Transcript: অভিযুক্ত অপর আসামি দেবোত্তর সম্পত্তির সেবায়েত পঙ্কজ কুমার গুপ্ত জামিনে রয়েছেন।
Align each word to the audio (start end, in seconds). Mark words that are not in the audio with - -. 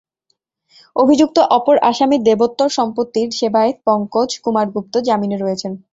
অভিযুক্ত 0.95 1.37
অপর 1.57 1.75
আসামি 1.89 2.17
দেবোত্তর 2.27 2.69
সম্পত্তির 2.77 3.27
সেবায়েত 3.31 3.77
পঙ্কজ 3.87 4.29
কুমার 4.43 4.67
গুপ্ত 4.75 4.93
জামিনে 5.07 5.37
রয়েছেন। 5.39 5.71